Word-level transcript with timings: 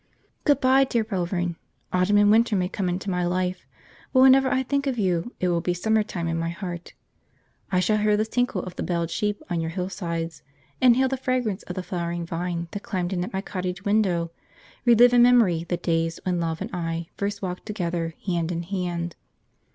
Good 0.45 0.59
bye, 0.59 0.83
dear 0.85 1.03
Belvern! 1.03 1.57
Autumn 1.93 2.17
and 2.17 2.31
winter 2.31 2.55
may 2.55 2.67
come 2.67 2.89
into 2.89 3.11
my 3.11 3.23
life, 3.23 3.67
but 4.11 4.21
whenever 4.21 4.49
I 4.49 4.63
think 4.63 4.87
of 4.87 4.97
you 4.97 5.35
it 5.39 5.49
will 5.49 5.61
be 5.61 5.75
summer 5.75 6.01
time 6.01 6.27
in 6.27 6.39
my 6.39 6.49
heart. 6.49 6.95
I 7.71 7.79
shall 7.81 7.99
hear 7.99 8.17
the 8.17 8.25
tinkle 8.25 8.63
of 8.63 8.75
the 8.75 8.81
belled 8.81 9.11
sheep 9.11 9.43
on 9.47 9.59
the 9.59 9.69
hillsides; 9.69 10.41
inhale 10.81 11.07
the 11.07 11.17
fragrance 11.17 11.61
of 11.61 11.75
the 11.75 11.83
flowering 11.83 12.25
vine 12.25 12.67
that 12.71 12.81
climbed 12.81 13.13
in 13.13 13.23
at 13.23 13.31
my 13.31 13.41
cottage 13.41 13.85
window; 13.85 14.31
relive 14.85 15.13
in 15.13 15.21
memory 15.21 15.65
the 15.69 15.77
days 15.77 16.19
when 16.23 16.39
Love 16.39 16.61
and 16.61 16.71
I 16.73 17.09
first 17.15 17.43
walked 17.43 17.67
together, 17.67 18.15
hand 18.25 18.51
in 18.51 18.63
hand. 18.63 19.15